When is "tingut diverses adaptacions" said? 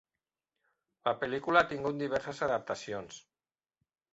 1.73-3.21